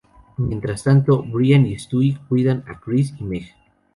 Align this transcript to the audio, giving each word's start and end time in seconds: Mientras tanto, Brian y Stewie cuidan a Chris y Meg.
Mientras 0.37 0.81
tanto, 0.83 1.21
Brian 1.21 1.67
y 1.67 1.77
Stewie 1.77 2.17
cuidan 2.27 2.63
a 2.67 2.79
Chris 2.79 3.13
y 3.19 3.23
Meg. 3.23 3.53